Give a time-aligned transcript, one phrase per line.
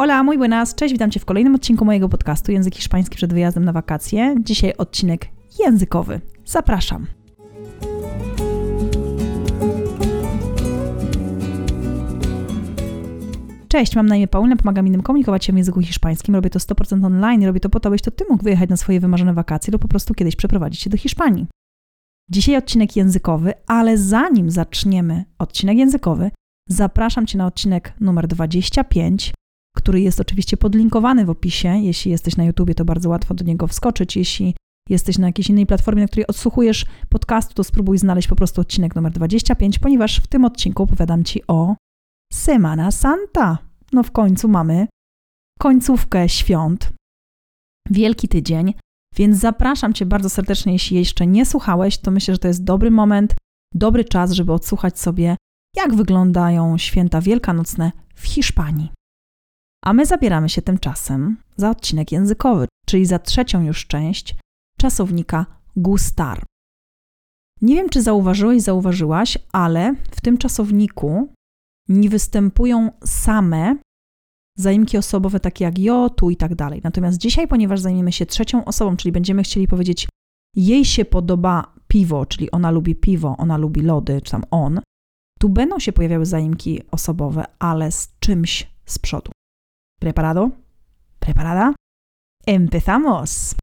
[0.00, 3.64] Hola, muy buenas, cześć, witam Cię w kolejnym odcinku mojego podcastu Język Hiszpański przed wyjazdem
[3.64, 4.34] na wakacje.
[4.40, 5.28] Dzisiaj odcinek
[5.58, 6.20] językowy.
[6.44, 7.06] Zapraszam.
[13.68, 16.34] Cześć, mam na imię Paulina, pomagam innym komunikować się w języku hiszpańskim.
[16.34, 18.76] Robię to 100% online i robię to po to, abyś to Ty mógł wyjechać na
[18.76, 21.46] swoje wymarzone wakacje lub po prostu kiedyś przeprowadzić się do Hiszpanii.
[22.30, 26.30] Dzisiaj odcinek językowy, ale zanim zaczniemy odcinek językowy,
[26.68, 29.32] zapraszam Cię na odcinek numer 25,
[29.76, 31.68] który jest oczywiście podlinkowany w opisie.
[31.68, 34.16] Jeśli jesteś na YouTubie, to bardzo łatwo do niego wskoczyć.
[34.16, 34.54] Jeśli
[34.88, 38.94] jesteś na jakiejś innej platformie, na której odsłuchujesz podcastu, to spróbuj znaleźć po prostu odcinek
[38.94, 41.74] numer 25, ponieważ w tym odcinku opowiadam Ci o
[42.32, 43.58] Semana Santa.
[43.92, 44.86] No w końcu mamy
[45.58, 46.92] końcówkę świąt,
[47.90, 48.74] wielki tydzień,
[49.16, 52.90] więc zapraszam Cię bardzo serdecznie, jeśli jeszcze nie słuchałeś, to myślę, że to jest dobry
[52.90, 53.34] moment,
[53.74, 55.36] dobry czas, żeby odsłuchać sobie,
[55.76, 58.92] jak wyglądają święta wielkanocne w Hiszpanii.
[59.84, 64.34] A my zabieramy się tymczasem za odcinek językowy, czyli za trzecią już część
[64.78, 66.44] czasownika gustar.
[67.62, 71.32] Nie wiem, czy zauważyłeś, zauważyłaś, ale w tym czasowniku
[71.88, 73.76] nie występują same
[74.58, 76.80] zaimki osobowe takie jak jo, tu i tak dalej.
[76.84, 80.08] Natomiast dzisiaj, ponieważ zajmiemy się trzecią osobą, czyli będziemy chcieli powiedzieć
[80.56, 84.80] jej się podoba piwo, czyli ona lubi piwo, ona lubi lody, czy tam on,
[85.38, 89.32] tu będą się pojawiały zaimki osobowe, ale z czymś z przodu.
[90.00, 90.50] Preparado?
[91.18, 91.74] Preparada?
[92.46, 93.54] Empezamos!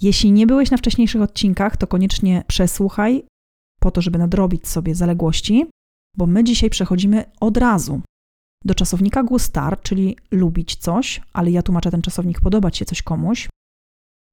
[0.00, 3.26] Jeśli nie byłeś na wcześniejszych odcinkach, to koniecznie przesłuchaj
[3.80, 5.66] po to, żeby nadrobić sobie zaległości,
[6.16, 8.00] bo my dzisiaj przechodzimy od razu
[8.64, 13.48] do czasownika gustar, czyli lubić coś, ale ja tłumaczę ten czasownik podobać się coś komuś,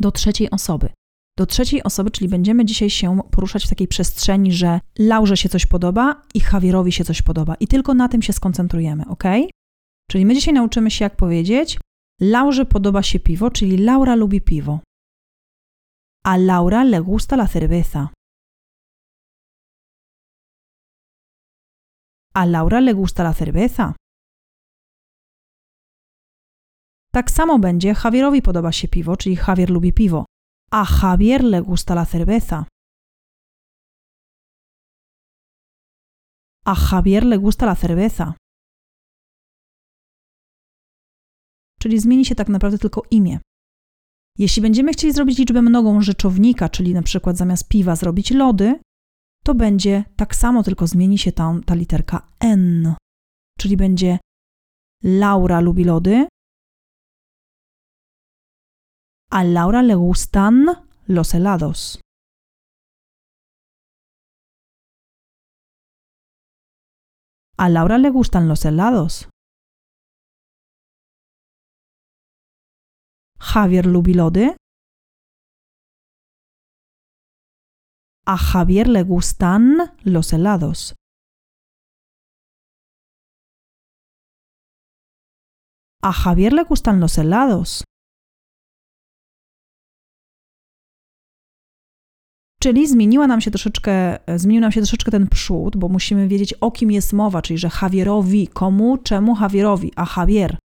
[0.00, 0.88] do trzeciej osoby.
[1.38, 5.66] Do trzeciej osoby, czyli będziemy dzisiaj się poruszać w takiej przestrzeni, że Laurze się coś
[5.66, 9.24] podoba i Javierowi się coś podoba i tylko na tym się skoncentrujemy, ok?
[10.10, 11.78] Czyli my dzisiaj nauczymy się, jak powiedzieć:
[12.20, 14.80] Laurze podoba się piwo, czyli Laura lubi piwo.
[16.24, 18.08] A Laura le gusta la cerveza.
[22.34, 23.94] A Laura le gusta la cerveza.
[27.12, 30.24] Tak samo będzie Javierowi podoba się piwo, czyli Javier lubi piwo.
[30.70, 32.64] A Javier le gusta la cerveza.
[36.64, 38.34] A Javier le gusta la cerveza.
[41.86, 43.38] Czyli zmieni się tak naprawdę tylko imię.
[44.38, 48.80] Jeśli będziemy chcieli zrobić liczbę mnogą rzeczownika, czyli na przykład zamiast piwa zrobić lody,
[49.44, 52.94] to będzie tak samo, tylko zmieni się tam ta literka N.
[53.58, 54.18] Czyli będzie
[55.02, 56.26] Laura lubi lody,
[59.30, 60.74] a Laura le gustan
[61.08, 61.98] los helados.
[67.58, 69.28] A Laura le gustan los helados.
[73.54, 74.46] Javier lubi lody.
[78.26, 79.62] A Javier le gustan
[80.04, 80.94] los helados.
[86.02, 87.82] A Javier le gustan los helados.
[92.60, 96.70] Czyli zmieniła nam się troszeczkę, zmienił nam się troszeczkę ten przód, bo musimy wiedzieć, o
[96.70, 100.58] kim jest mowa, czyli że Javierowi, komu, czemu Javierowi, a Javier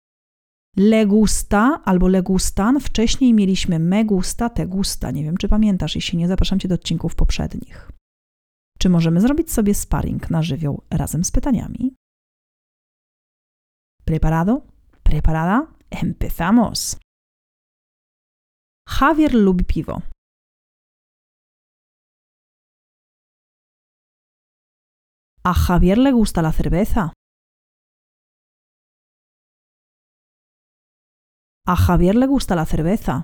[0.81, 2.81] le gusta albo le gustan.
[2.81, 5.11] Wcześniej mieliśmy me gusta, te gusta.
[5.11, 7.93] Nie wiem, czy pamiętasz, jeśli nie, zapraszam Cię do odcinków poprzednich.
[8.79, 11.95] Czy możemy zrobić sobie sparring na żywioł razem z pytaniami?
[14.05, 14.63] Preparado?
[15.03, 15.67] Preparada?
[15.91, 16.99] Empezamos!
[19.01, 20.03] Javier lubi piwo.
[25.45, 27.11] A Javier le gusta la cerveza.
[31.73, 33.15] A Javier le gusta la cerveza.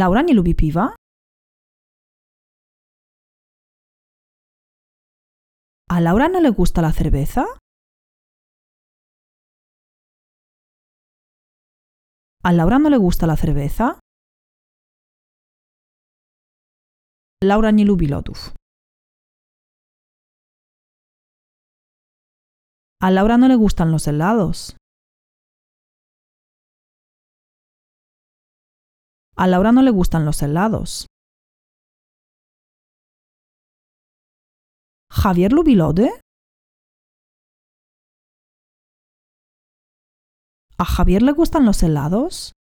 [0.00, 0.84] Laura nie lubi piwa?
[5.94, 7.44] ¿A Laura no le gusta la cerveza?
[12.48, 13.98] ¿A Laura no le gusta la cerveza?
[17.42, 18.59] Laura nie lubi lodów.
[23.02, 24.76] A Laura no le gustan los helados.
[29.36, 31.06] A Laura no le gustan los helados.
[35.10, 36.10] ¿Javier lubi lody?
[40.78, 42.52] ¿A Javier le gustan los helados?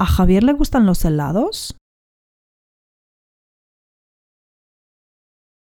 [0.00, 1.76] ¿A Javier le gustan los helados?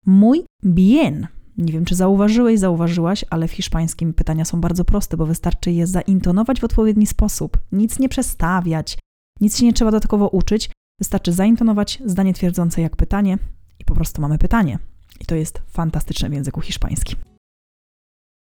[0.05, 1.27] Muy bien.
[1.57, 5.87] Nie wiem, czy zauważyłeś, zauważyłaś, ale w hiszpańskim pytania są bardzo proste, bo wystarczy je
[5.87, 7.57] zaintonować w odpowiedni sposób.
[7.71, 8.97] Nic nie przestawiać,
[9.41, 10.69] nic się nie trzeba dodatkowo uczyć.
[10.99, 13.37] Wystarczy zaintonować zdanie twierdzące jak pytanie
[13.79, 14.79] i po prostu mamy pytanie.
[15.19, 17.19] I to jest fantastyczne w języku hiszpańskim.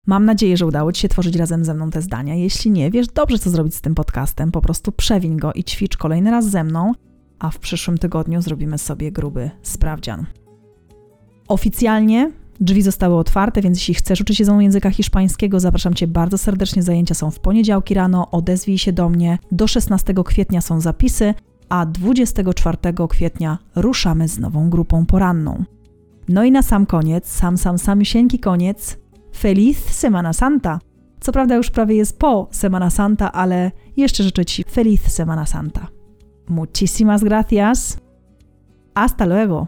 [0.06, 2.34] Mam nadzieję, że udało Ci się tworzyć razem ze mną te zdania.
[2.34, 4.52] Jeśli nie, wiesz dobrze, co zrobić z tym podcastem.
[4.52, 6.92] Po prostu przewiń go i ćwicz kolejny raz ze mną,
[7.38, 10.26] a w przyszłym tygodniu zrobimy sobie gruby sprawdzian.
[11.48, 12.30] Oficjalnie
[12.60, 16.82] drzwi zostały otwarte, więc jeśli chcesz uczyć się mną języka hiszpańskiego, zapraszam Cię bardzo serdecznie.
[16.82, 19.38] Zajęcia są w poniedziałki rano, odezwij się do mnie.
[19.52, 21.34] Do 16 kwietnia są zapisy,
[21.68, 22.78] a 24
[23.08, 25.64] kwietnia ruszamy z nową grupą poranną.
[26.28, 28.98] No i na sam koniec, sam, sam, samiusieńki koniec,
[29.36, 30.78] Feliz Semana Santa!
[31.20, 35.86] Co prawda już prawie jest po Semana Santa, ale jeszcze życzę Ci Feliz Semana Santa.
[36.48, 37.98] Muchísimas gracias.
[38.94, 39.66] Hasta luego.